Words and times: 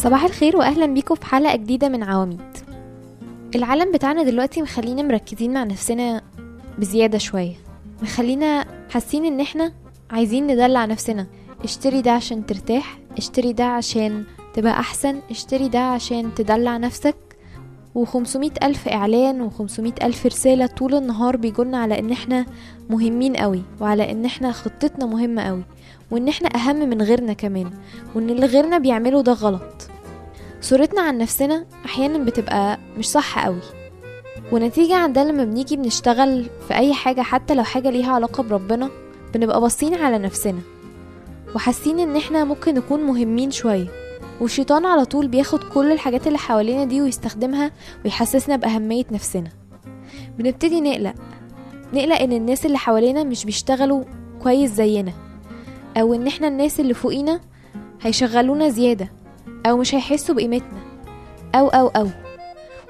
صباح 0.00 0.24
الخير 0.24 0.56
واهلا 0.56 0.86
بيكم 0.86 1.14
في 1.14 1.26
حلقة 1.26 1.56
جديدة 1.56 1.88
من 1.88 2.02
عواميد. 2.02 2.40
العالم 3.54 3.92
بتاعنا 3.92 4.22
دلوقتي 4.22 4.62
مخلينا 4.62 5.02
مركزين 5.02 5.52
مع 5.52 5.64
نفسنا 5.64 6.22
بزيادة 6.78 7.18
شوية. 7.18 7.54
مخلينا 8.02 8.64
حاسين 8.90 9.24
إن 9.24 9.40
إحنا 9.40 9.72
عايزين 10.10 10.46
ندلع 10.46 10.84
نفسنا. 10.84 11.26
اشتري 11.64 12.02
ده 12.02 12.10
عشان 12.10 12.46
ترتاح 12.46 12.98
اشتري 13.18 13.52
ده 13.52 13.64
عشان 13.64 14.24
تبقى 14.54 14.72
أحسن 14.72 15.20
اشتري 15.30 15.68
ده 15.68 15.80
عشان 15.80 16.34
تدلع 16.34 16.76
نفسك. 16.76 17.16
وخمسمية 17.94 18.52
ألف 18.62 18.88
إعلان 18.88 19.40
وخمسمية 19.40 19.94
ألف 20.02 20.26
رسالة 20.26 20.66
طول 20.66 20.94
النهار 20.94 21.36
بيقولنا 21.36 21.78
على 21.78 21.98
إن 21.98 22.12
إحنا 22.12 22.46
مهمين 22.90 23.36
قوي 23.36 23.62
وعلى 23.80 24.10
إن 24.10 24.24
إحنا 24.24 24.52
خطتنا 24.52 25.06
مهمة 25.06 25.42
قوي 25.42 25.62
وإن 26.10 26.28
إحنا 26.28 26.48
أهم 26.56 26.76
من 26.88 27.02
غيرنا 27.02 27.32
كمان 27.32 27.70
وإن 28.14 28.30
اللي 28.30 28.46
غيرنا 28.46 28.78
بيعمله 28.78 29.22
ده 29.22 29.32
غلط. 29.32 29.89
صورتنا 30.60 31.00
عن 31.00 31.18
نفسنا 31.18 31.66
أحيانا 31.84 32.18
بتبقى 32.24 32.78
مش 32.98 33.08
صح 33.08 33.44
قوي 33.44 33.60
ونتيجة 34.52 34.96
عن 34.96 35.12
ده 35.12 35.24
لما 35.24 35.44
بنيجي 35.44 35.76
بنشتغل 35.76 36.46
في 36.68 36.74
أي 36.74 36.94
حاجة 36.94 37.20
حتى 37.20 37.54
لو 37.54 37.64
حاجة 37.64 37.90
ليها 37.90 38.12
علاقة 38.12 38.42
بربنا 38.42 38.90
بنبقى 39.34 39.60
باصين 39.60 39.94
على 39.94 40.18
نفسنا 40.18 40.60
وحاسين 41.54 42.00
إن 42.00 42.16
إحنا 42.16 42.44
ممكن 42.44 42.74
نكون 42.74 43.00
مهمين 43.00 43.50
شوية 43.50 43.86
والشيطان 44.40 44.86
على 44.86 45.04
طول 45.04 45.28
بياخد 45.28 45.64
كل 45.64 45.92
الحاجات 45.92 46.26
اللي 46.26 46.38
حوالينا 46.38 46.84
دي 46.84 47.02
ويستخدمها 47.02 47.70
ويحسسنا 48.04 48.56
بأهمية 48.56 49.04
نفسنا. 49.10 49.50
بنبتدي 50.38 50.80
نقلق 50.80 51.14
نقلق 51.94 52.16
إن 52.20 52.32
الناس 52.32 52.66
اللي 52.66 52.78
حوالينا 52.78 53.24
مش 53.24 53.44
بيشتغلوا 53.44 54.04
كويس 54.42 54.70
زينا 54.70 55.12
أو 55.96 56.14
إن 56.14 56.26
إحنا 56.26 56.48
الناس 56.48 56.80
اللي 56.80 56.94
فوقينا 56.94 57.40
هيشغلونا 58.02 58.68
زيادة. 58.68 59.12
أو 59.66 59.76
مش 59.76 59.94
هيحسوا 59.94 60.34
بقيمتنا. 60.34 60.80
أو 61.54 61.68
أو 61.68 61.88
أو. 61.88 62.08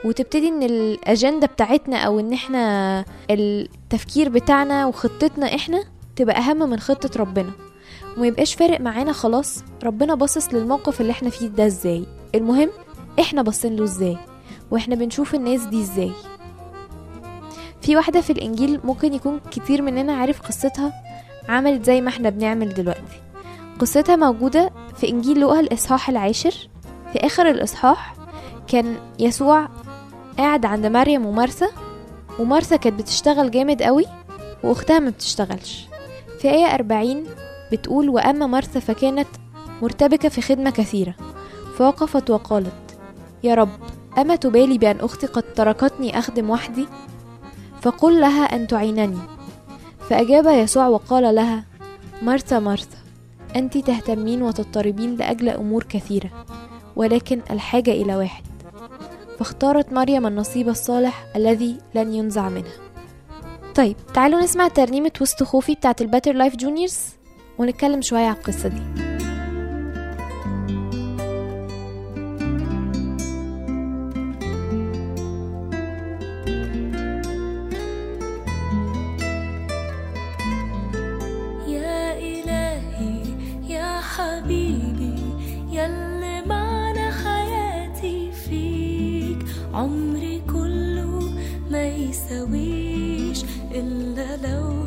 وتبتدي 0.04 0.48
إن 0.48 0.62
الاجندة 0.62 1.46
بتاعتنا 1.46 1.96
أو 1.96 2.20
إن 2.20 2.32
إحنا 2.32 3.04
التفكير 3.30 4.28
بتاعنا 4.28 4.86
وخطتنا 4.86 5.54
إحنا 5.54 5.84
تبقى 6.16 6.38
أهم 6.38 6.70
من 6.70 6.78
خطة 6.80 7.20
ربنا. 7.20 7.50
وما 8.16 8.26
يبقاش 8.26 8.54
فارق 8.54 8.80
معانا 8.80 9.12
خلاص 9.12 9.64
ربنا 9.84 10.14
باصص 10.14 10.54
للموقف 10.54 11.00
اللي 11.00 11.12
إحنا 11.12 11.30
فيه 11.30 11.46
ده 11.48 11.66
إزاي. 11.66 12.04
المهم 12.34 12.70
إحنا 13.20 13.42
باصين 13.42 13.76
له 13.76 13.84
إزاي؟ 13.84 14.16
وإحنا 14.70 14.94
بنشوف 14.94 15.34
الناس 15.34 15.64
دي 15.64 15.80
إزاي. 15.80 16.12
في 17.82 17.96
واحدة 17.96 18.20
في 18.20 18.30
الإنجيل 18.32 18.80
ممكن 18.84 19.14
يكون 19.14 19.40
كتير 19.50 19.82
مننا 19.82 20.12
عارف 20.12 20.40
قصتها 20.42 20.92
عملت 21.48 21.84
زي 21.84 22.00
ما 22.00 22.08
إحنا 22.08 22.30
بنعمل 22.30 22.74
دلوقتي. 22.74 23.20
قصتها 23.80 24.16
موجودة 24.16 24.70
في 24.96 25.08
إنجيل 25.08 25.40
لوقا 25.40 25.60
الإصحاح 25.60 26.08
العاشر. 26.08 26.68
في 27.12 27.18
آخر 27.18 27.50
الإصحاح 27.50 28.14
كان 28.66 28.96
يسوع 29.18 29.68
قاعد 30.38 30.66
عند 30.66 30.86
مريم 30.86 31.26
ومارثا 31.26 31.66
ومارثا 32.38 32.76
كانت 32.76 33.00
بتشتغل 33.00 33.50
جامد 33.50 33.82
قوي 33.82 34.04
وأختها 34.62 34.98
ما 34.98 35.10
بتشتغلش. 35.10 35.86
في 36.38 36.50
آية 36.50 36.74
40 36.74 37.24
بتقول 37.72 38.08
وأما 38.08 38.46
مرثا 38.46 38.80
فكانت 38.80 39.28
مرتبكة 39.82 40.28
في 40.28 40.42
خدمة 40.42 40.70
كثيرة 40.70 41.14
فوقفت 41.78 42.30
وقالت 42.30 42.98
يا 43.44 43.54
رب 43.54 43.68
أما 44.18 44.36
تبالي 44.36 44.78
بأن 44.78 45.00
أختي 45.00 45.26
قد 45.26 45.42
تركتني 45.42 46.18
أخدم 46.18 46.50
وحدي؟ 46.50 46.86
فقل 47.82 48.20
لها 48.20 48.44
أن 48.44 48.66
تعينني. 48.66 49.18
فأجاب 50.10 50.46
يسوع 50.46 50.86
وقال 50.86 51.34
لها 51.34 51.64
مرثا 52.22 52.58
مرثا. 52.58 52.99
أنت 53.56 53.78
تهتمين 53.78 54.42
وتضطربين 54.42 55.16
لأجل 55.16 55.48
أمور 55.48 55.82
كثيرة 55.82 56.30
ولكن 56.96 57.40
الحاجة 57.50 57.90
إلى 57.90 58.16
واحد. 58.16 58.44
فاختارت 59.38 59.92
مريم 59.92 60.26
النصيب 60.26 60.68
الصالح 60.68 61.24
الذي 61.36 61.76
لن 61.94 62.14
ينزع 62.14 62.48
منها. 62.48 62.72
طيب 63.74 63.96
تعالوا 64.14 64.40
نسمع 64.40 64.68
ترنيمة 64.68 65.12
وسط 65.20 65.42
خوفي 65.42 65.74
بتاعت 65.74 66.00
ال 66.00 66.05
Better 66.05 66.32
Life 66.32 66.56
Juniors 66.56 66.98
ونتكلم 67.58 68.02
شوية 68.02 68.26
على 68.26 68.36
القصة 68.36 68.68
دي. 68.68 69.19
ما 92.30 92.36
يساويش 92.36 93.44
إلا 93.74 94.36
لو 94.36 94.86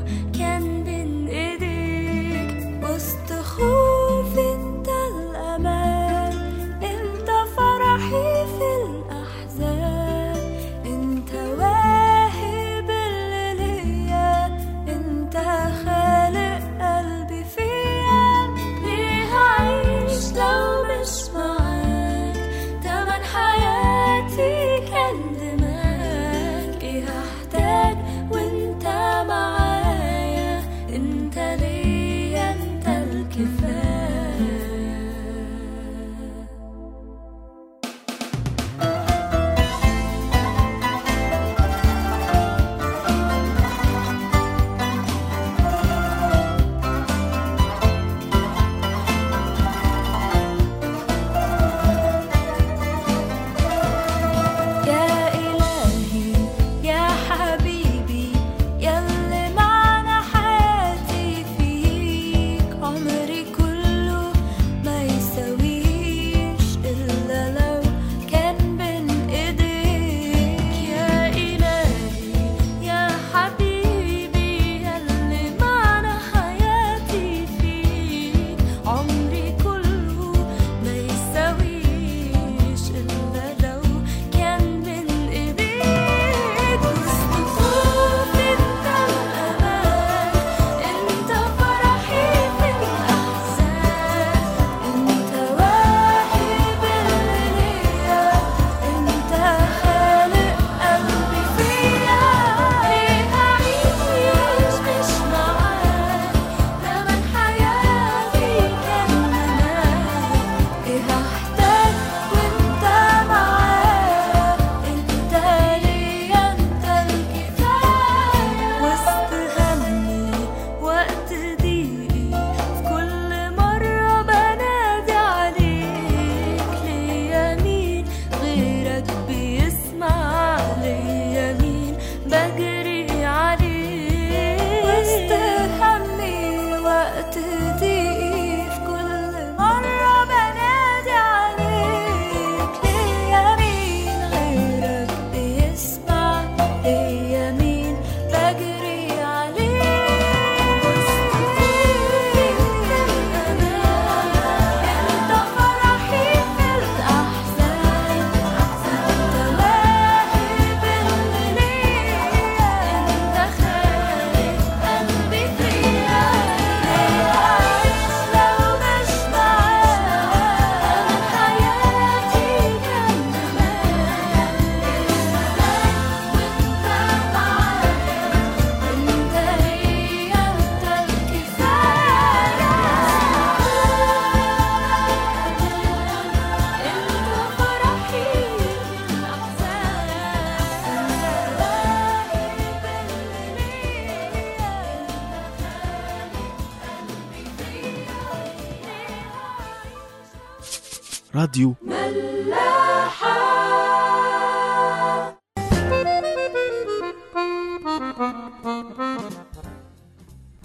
راديو. 201.44 201.74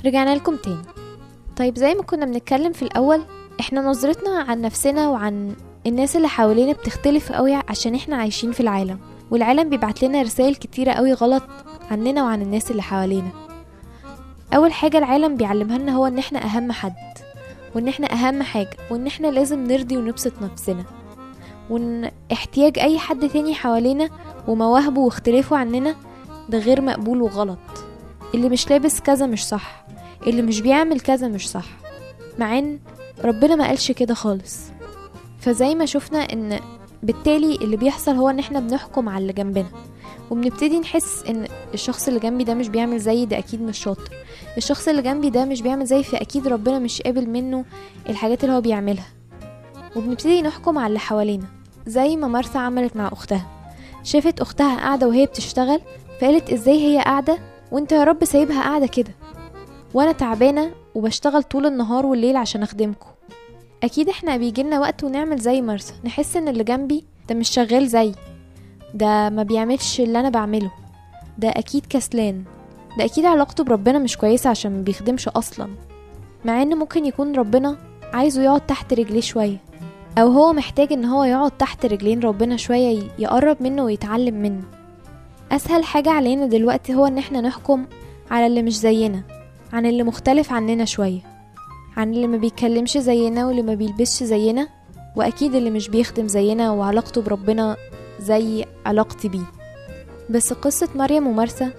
رجعنا 0.04 0.35
لكم 0.35 0.56
تاني. 0.56 0.76
طيب 1.56 1.78
زي 1.78 1.94
ما 1.94 2.02
كنا 2.02 2.26
بنتكلم 2.26 2.73
في 2.73 2.82
الأول 2.82 3.23
إحنا 3.61 3.80
نظرتنا 3.80 4.40
عن 4.49 4.61
نفسنا 4.61 5.08
وعن 5.08 5.56
الناس 5.87 6.16
اللي 6.16 6.28
حوالينا 6.28 6.73
بتختلف 6.73 7.32
قوي 7.32 7.54
عشان 7.54 7.94
إحنا 7.94 8.16
عايشين 8.16 8.52
في 8.52 8.61
العالم. 8.61 8.99
والعالم 9.30 9.70
بيبعت 9.70 10.02
لنا 10.02 10.23
رسائل 10.23 10.54
كتيرة 10.54 10.92
قوي 10.92 11.12
غلط 11.12 11.42
عننا 11.90 12.23
وعن 12.23 12.42
الناس 12.42 12.70
اللي 12.70 12.82
حوالينا. 12.82 13.30
أول 14.54 14.73
حاجة 14.73 14.99
العالم 14.99 15.37
بيعلمها 15.37 15.78
لنا 15.78 15.92
هو 15.92 16.06
إن 16.06 16.18
إحنا 16.18 16.44
أهم 16.44 16.73
حد. 16.73 17.07
وإن 17.75 17.88
إحنا 17.88 18.12
أهم 18.12 18.42
حاجة 18.42 18.76
وإن 18.90 19.06
إحنا 19.06 19.26
لازم 19.26 19.64
نرضي 19.64 19.96
ونبسط 19.96 20.32
نفسنا. 20.42 20.84
وإن 21.70 22.10
احتياج 22.32 22.78
أي 22.78 22.98
حد 22.98 23.28
تاني 23.28 23.54
حوالينا 23.54 24.08
ومواهبه 24.48 25.00
واختلافه 25.00 25.56
عننا 25.56 25.96
ده 26.48 26.58
غير 26.58 26.80
مقبول 26.80 27.22
وغلط. 27.22 27.58
اللي 28.34 28.48
مش 28.48 28.70
لابس 28.70 29.00
كذا 29.00 29.26
مش 29.26 29.46
صح. 29.46 29.84
اللي 30.26 30.42
مش 30.42 30.60
بيعمل 30.60 31.00
كذا 31.00 31.28
مش 31.28 31.50
صح. 31.50 31.66
مع 32.38 32.58
إن 32.58 32.78
ربنا 33.25 33.56
ما 33.56 33.66
قالش 33.66 33.92
كده 33.92 34.14
خالص. 34.14 34.58
فزي 35.40 35.75
ما 35.75 35.87
شفنا 35.87 36.18
إن 36.18 36.60
بالتالي 37.02 37.54
اللي 37.54 37.76
بيحصل 37.76 38.14
هو 38.16 38.30
إن 38.30 38.38
إحنا 38.38 38.60
بنحكم 38.60 39.08
على 39.08 39.22
اللي 39.22 39.32
جنبنا. 39.32 39.66
وبنبتدي 40.30 40.78
نحس 40.80 41.22
إن 41.28 41.46
الشخص 41.75 42.08
اللي 42.08 42.20
جنبي 42.20 42.44
ده 42.44 42.54
مش 42.54 42.68
بيعمل 42.68 42.98
زيي 42.98 43.26
ده 43.26 43.38
أكيد 43.38 43.62
مش 43.62 43.78
شاطر. 43.78 44.10
الشخص 44.58 44.88
اللي 44.88 45.02
جنبي 45.02 45.30
ده 45.30 45.44
مش 45.44 45.62
بيعمل 45.62 45.86
زيي 45.86 46.02
فاكيد 46.04 46.48
ربنا 46.48 46.78
مش 46.78 47.02
قابل 47.02 47.28
منه 47.30 47.64
الحاجات 48.08 48.44
اللي 48.44 48.54
هو 48.56 48.60
بيعملها. 48.60 49.06
وبنبتدي 49.96 50.42
نحكم 50.42 50.78
على 50.78 50.86
اللي 50.86 50.98
حوالينا 50.98 51.44
زي 51.86 52.16
ما 52.16 52.28
مرثا 52.28 52.58
عملت 52.58 52.96
مع 52.96 53.08
أختها. 53.08 53.46
شافت 54.02 54.40
أختها 54.40 54.76
قاعدة 54.76 55.08
وهي 55.08 55.26
بتشتغل 55.26 55.80
فقالت 56.20 56.50
إزاي 56.50 56.78
هي 56.86 57.02
قاعدة 57.02 57.38
وأنت 57.72 57.92
يا 57.92 58.04
رب 58.04 58.24
سايبها 58.24 58.62
قاعدة 58.62 58.86
كده؟ 58.86 59.10
وأنا 59.94 60.12
تعبانة 60.12 60.70
وبشتغل 60.94 61.42
طول 61.42 61.66
النهار 61.66 62.06
والليل 62.06 62.36
عشان 62.36 62.62
أخدمكم. 62.62 63.08
أكيد 63.82 64.08
إحنا 64.08 64.36
بيجيلنا 64.36 64.80
وقت 64.80 65.04
ونعمل 65.04 65.38
زي 65.38 65.62
مرسى. 65.62 65.94
نحس 66.04 66.36
إن 66.36 66.48
اللي 66.48 66.64
جنبي 66.64 67.04
ده 67.28 67.34
مش 67.34 67.50
شغال 67.50 67.88
زي 67.88 68.12
ده 68.94 69.30
ما 69.30 69.42
بيعملش 69.42 70.00
اللي 70.00 70.20
أنا 70.20 70.28
بعمله. 70.30 70.70
ده 71.38 71.48
أكيد 71.48 71.86
كسلان. 71.90 72.44
ده 72.99 73.04
أكيد 73.04 73.25
علاقته 73.25 73.64
بربنا 73.64 73.99
مش 73.99 74.16
كويسة 74.16 74.50
عشان 74.50 74.73
ما 74.73 74.83
بيخدمش 74.83 75.28
أصلا. 75.28 75.68
مع 76.45 76.62
إن 76.62 76.76
ممكن 76.78 77.04
يكون 77.07 77.37
ربنا 77.37 77.76
عايزه 78.12 78.42
يقعد 78.42 78.66
تحت 78.66 78.92
رجليه 78.92 79.21
شوية. 79.21 79.57
أو 80.18 80.28
هو 80.28 80.52
محتاج 80.52 80.92
إن 80.92 81.04
هو 81.04 81.25
يقعد 81.25 81.50
تحت 81.50 81.87
رجلين 81.87 82.21
ربنا 82.21 82.57
شوية 82.57 83.02
يقرب 83.18 83.57
منه 83.61 83.85
ويتعلم 83.85 84.35
منه. 84.35 84.62
أسهل 85.52 85.85
حاجة 85.85 86.11
علينا 86.11 86.47
دلوقتي 86.47 86.95
هو 86.95 87.07
إن 87.07 87.18
إحنا 87.18 87.40
نحكم 87.40 87.87
على 88.30 88.47
اللي 88.47 88.62
مش 88.62 88.78
زينا 88.78 89.23
عن 89.73 89.87
اللي 89.87 90.02
مختلف 90.02 90.52
عننا 90.52 90.85
شوية. 90.85 91.21
عن 91.97 92.14
اللي 92.14 92.26
ما 92.26 92.37
بيتكلمش 92.37 92.99
زينا 92.99 93.47
واللي 93.47 93.62
ما 93.62 93.75
بيلبسش 93.75 94.23
زينا 94.23 94.68
وأكيد 95.16 95.54
اللي 95.54 95.71
مش 95.71 95.88
بيخدم 95.88 96.28
زينا 96.28 96.71
وعلاقته 96.71 97.23
بربنا 97.23 97.76
زي 98.21 98.64
علاقتي 98.87 99.28
بيه. 99.28 99.45
بس 100.30 100.52
قصة 100.52 100.88
مريم 100.95 101.26
ومرسى 101.26 101.71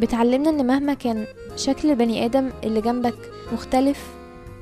بتعلمنا 0.00 0.50
إن 0.50 0.66
مهما 0.66 0.94
كان 0.94 1.26
شكل 1.56 1.90
البني 1.90 2.24
آدم 2.24 2.50
اللي 2.64 2.80
جنبك 2.80 3.14
مختلف 3.52 4.10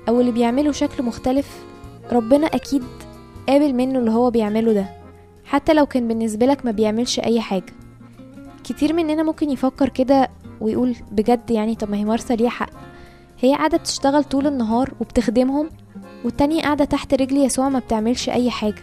أو 0.09 0.21
اللي 0.21 0.33
بيعمله 0.33 0.73
شكل 0.73 1.03
مختلف 1.05 1.64
ربنا 2.12 2.47
أكيد 2.47 2.83
قابل 3.49 3.73
منه 3.75 3.99
اللي 3.99 4.11
هو 4.11 4.31
بيعمله 4.31 4.73
ده 4.73 4.87
حتى 5.45 5.75
لو 5.75 5.87
كان 5.87 6.09
بالنسبة 6.09 6.47
لك 6.47 6.64
ما 6.64 6.71
بيعملش 6.71 7.21
أي 7.21 7.41
حاجة. 7.41 7.73
كتير 8.64 8.93
مننا 8.93 9.23
ممكن 9.23 9.50
يفكر 9.50 9.88
كده 9.88 10.29
ويقول 10.61 10.97
بجد 11.12 11.50
يعني 11.50 11.75
طب 11.75 11.91
ما 11.91 11.97
هي 11.97 12.05
مرسى 12.05 12.37
ليها 12.37 12.50
حق. 12.50 12.71
هي 13.41 13.55
قاعدة 13.55 13.79
بتشتغل 13.79 14.25
طول 14.25 14.47
النهار 14.47 14.93
وبتخدمهم 15.00 15.71
والتانية 16.25 16.62
قاعدة 16.62 16.85
تحت 16.85 17.14
رجل 17.14 17.37
يسوع 17.37 17.69
ما 17.69 17.79
بتعملش 17.79 18.29
أي 18.29 18.50
حاجة. 18.50 18.83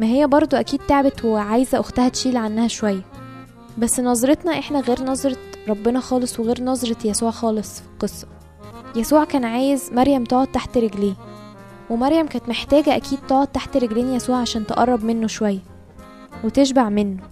ما 0.00 0.06
هي 0.06 0.26
برضو 0.26 0.56
أكيد 0.56 0.80
تعبت 0.88 1.24
وعايزة 1.24 1.80
أختها 1.80 2.08
تشيل 2.08 2.36
عنها 2.36 2.68
شوية. 2.68 3.02
بس 3.78 4.00
نظرتنا 4.00 4.58
إحنا 4.58 4.80
غير 4.80 5.02
نظرة 5.04 5.36
ربنا 5.68 6.00
خالص 6.00 6.40
وغير 6.40 6.62
نظرة 6.64 6.96
يسوع 7.04 7.30
خالص 7.30 7.80
في 7.80 7.86
القصة. 7.94 8.26
يسوع 8.96 9.24
كان 9.24 9.44
عايز 9.44 9.90
مريم 9.92 10.24
تقعد 10.24 10.46
تحت 10.46 10.78
رجليه 10.78 11.14
ومريم 11.90 12.26
كانت 12.26 12.48
محتاجة 12.48 12.96
أكيد 12.96 13.18
تقعد 13.28 13.46
تحت 13.46 13.76
رجلين 13.76 14.14
يسوع 14.14 14.36
عشان 14.36 14.66
تقرب 14.66 15.04
منه 15.04 15.26
شوية 15.26 15.58
وتشبع 16.44 16.88
منه. 16.88 17.22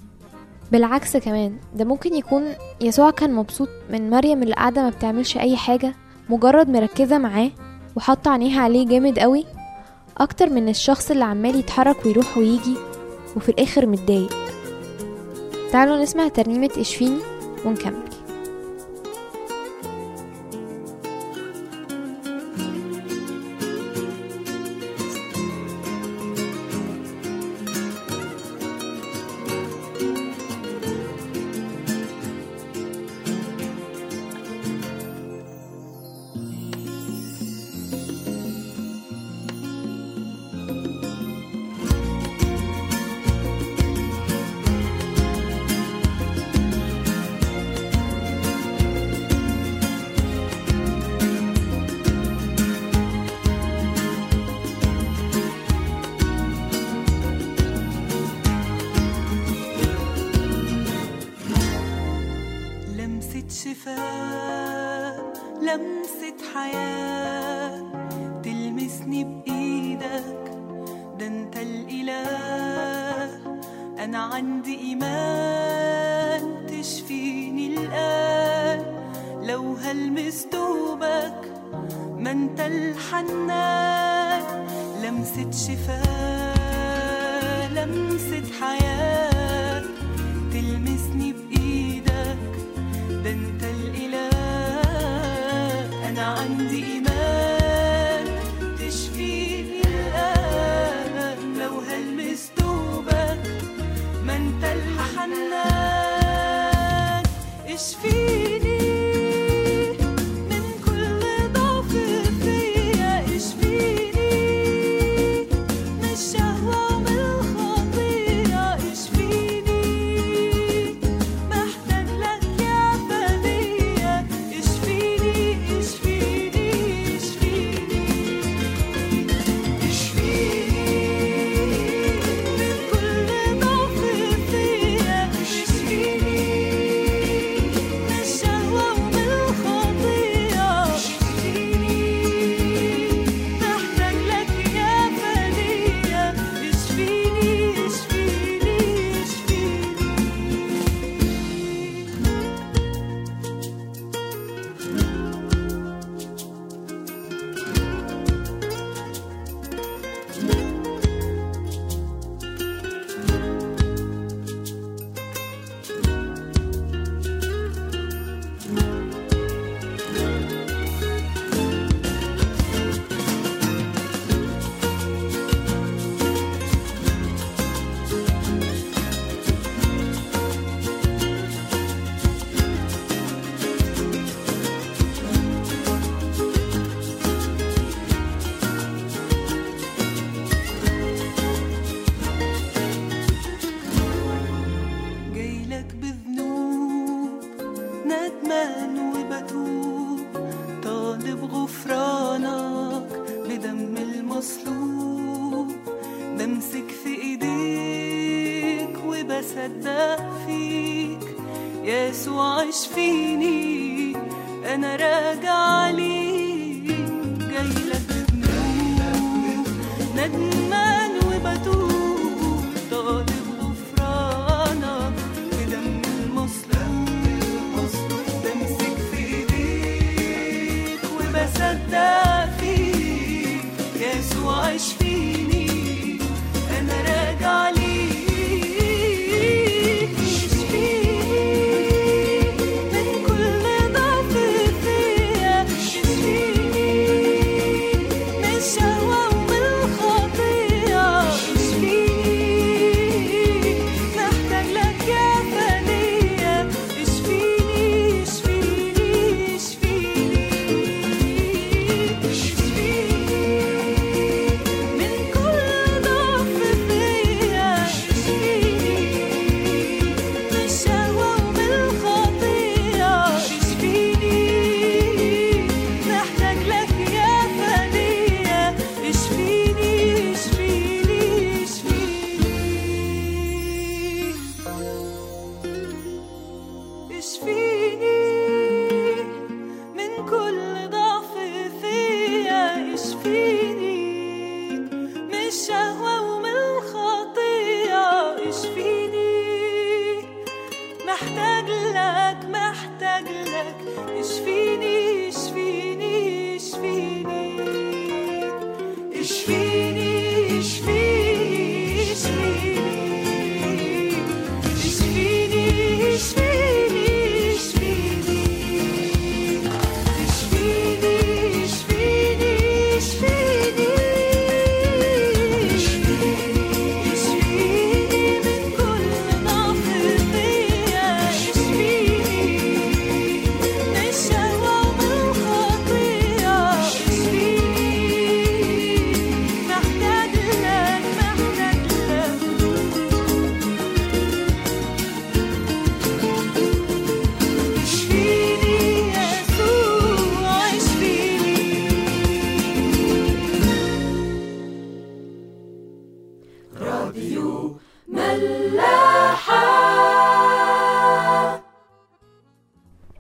بالعكس 0.73 1.17
كمان 1.17 1.57
ده 1.75 1.85
ممكن 1.85 2.15
يكون 2.15 2.45
يسوع 2.81 3.11
كان 3.11 3.35
مبسوط 3.35 3.69
من 3.91 4.11
مريم 4.11 4.43
اللي 4.43 4.55
قاعدة 4.55 4.83
ما 4.83 4.91
بتعملش 4.91 5.37
أي 5.37 5.57
حاجة 5.57 5.95
مجرد 6.29 6.69
مركزة 6.69 7.19
معاه 7.19 7.51
وحاطة 7.97 8.31
عينيها 8.31 8.61
عليه 8.61 8.87
جامد 8.87 9.19
قوي 9.19 9.45
أكتر 10.19 10.51
من 10.51 10.69
الشخص 10.69 11.11
اللي 11.11 11.25
عمال 11.25 11.57
يتحرك 11.59 12.07
ويروح 12.07 12.39
ويجي 12.39 12.77
وفي 13.37 13.49
الآخر 13.49 13.87
متضايق. 13.87 14.35
تعالوا 15.73 16.03
نسمع 16.03 16.29
ترنيمة 16.29 16.71
إشفيني 16.79 17.19
ونكمل. 17.65 18.14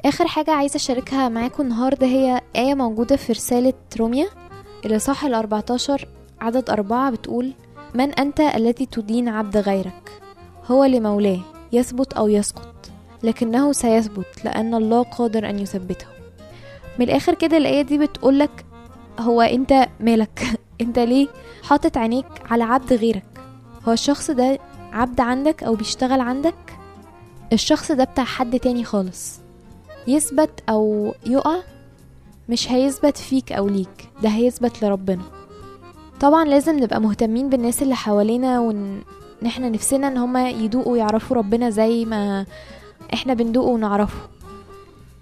آخر 0.04 0.26
حاجة 0.26 0.50
عايزة 0.50 0.76
أشاركها 0.76 1.28
معاكم 1.28 1.62
النهاردة 1.62 2.06
هي 2.06 2.40
آية 2.56 2.74
موجودة 2.74 3.16
في 3.16 3.32
رسالة 3.32 3.72
روميا 4.00 4.26
الإصحاح 4.84 5.24
الأربعتاشر 5.24 6.08
عدد 6.40 6.70
أربعة 6.70 7.10
بتقول 7.10 7.52
من 7.94 8.12
أنت 8.12 8.40
الذي 8.40 8.86
تدين 8.86 9.28
عبد 9.28 9.56
غيرك؟ 9.56 10.10
هو 10.66 10.84
لمولاه 10.84 11.40
يثبت 11.72 12.12
أو 12.12 12.28
يسقط 12.28 12.74
لكنه 13.22 13.72
سيثبت 13.72 14.44
لأن 14.44 14.74
الله 14.74 15.02
قادر 15.02 15.50
أن 15.50 15.58
يثبته. 15.58 16.06
من 16.98 17.04
الآخر 17.04 17.34
كده 17.34 17.56
الآية 17.56 17.82
دي 17.82 17.98
بتقولك 17.98 18.64
هو 19.18 19.42
أنت 19.42 19.88
مالك؟ 20.00 20.44
أنت 20.80 20.98
ليه 20.98 21.28
حاطط 21.62 21.96
عينيك 21.96 22.26
على 22.50 22.64
عبد 22.64 22.92
غيرك؟ 22.92 23.40
هو 23.88 23.92
الشخص 23.92 24.30
ده 24.30 24.58
عبد 24.92 25.20
عندك 25.20 25.62
أو 25.62 25.74
بيشتغل 25.74 26.20
عندك؟ 26.20 26.78
الشخص 27.52 27.92
ده 27.92 28.04
بتاع 28.04 28.24
حد 28.24 28.60
تاني 28.60 28.84
خالص. 28.84 29.43
يثبت 30.08 30.50
أو 30.68 31.14
يقع 31.26 31.56
مش 32.48 32.72
هيثبت 32.72 33.16
فيك 33.16 33.52
أو 33.52 33.68
ليك 33.68 34.08
ده 34.22 34.28
هيثبت 34.28 34.84
لربنا. 34.84 35.22
طبعا 36.20 36.44
لازم 36.44 36.78
نبقى 36.82 37.00
مهتمين 37.00 37.48
بالناس 37.48 37.82
اللي 37.82 37.94
حوالينا 37.96 38.60
وإن 38.60 39.02
إن 39.42 39.46
إحنا 39.46 39.68
نفسنا 39.68 40.08
إن 40.08 40.16
هما 40.16 40.50
يدوقوا 40.50 40.96
يعرفوا 40.96 41.36
ربنا 41.36 41.70
زي 41.70 42.04
ما 42.04 42.46
إحنا 43.14 43.34
بندوقه 43.34 43.68
ونعرفه. 43.68 44.18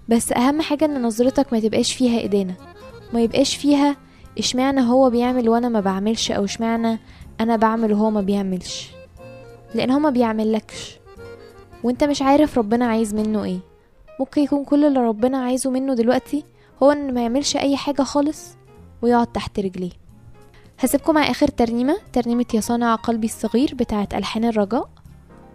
بس 0.09 0.31
أهم 0.31 0.61
حاجة 0.61 0.85
إن 0.85 1.01
نظرتك 1.01 1.53
ما 1.53 1.59
تبقاش 1.59 1.93
فيها 1.93 2.23
إدانة. 2.23 2.55
ما 3.13 3.21
يبقاش 3.21 3.55
فيها 3.55 3.95
إشمعنى 4.39 4.81
هو 4.81 5.09
بيعمل 5.09 5.49
وأنا 5.49 5.69
ما 5.69 5.79
بعملش 5.79 6.31
أو 6.31 6.43
إشمعنى 6.45 6.99
أنا 7.39 7.55
بعمل 7.55 7.93
وهو 7.93 8.11
ما 8.11 8.21
بيعملش. 8.21 8.91
لأن 9.75 9.91
هو 9.91 9.99
ما 9.99 10.09
بيعملكش. 10.09 10.97
وأنت 11.83 12.03
مش 12.03 12.21
عارف 12.21 12.57
ربنا 12.57 12.85
عايز 12.85 13.13
منه 13.13 13.43
إيه. 13.43 13.59
ممكن 14.19 14.41
يكون 14.41 14.65
كل 14.65 14.85
اللي 14.85 14.99
ربنا 14.99 15.37
عايزه 15.37 15.69
منه 15.69 15.93
دلوقتي 15.93 16.43
هو 16.83 16.91
إن 16.91 17.13
ما 17.13 17.21
يعملش 17.21 17.57
أي 17.57 17.77
حاجة 17.77 18.01
خالص 18.01 18.57
ويقعد 19.01 19.27
تحت 19.27 19.59
رجليه. 19.59 19.91
هسيبكم 20.79 21.15
مع 21.15 21.31
آخر 21.31 21.47
ترنيمة 21.47 21.97
ترنيمة 22.13 22.45
يا 22.53 22.61
صانع 22.61 22.95
قلبي 22.95 23.27
الصغير 23.27 23.75
بتاعة 23.75 24.07
ألحان 24.13 24.45
الرجاء 24.45 24.89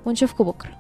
ونشوفكم 0.07 0.45
بكرة. 0.45 0.79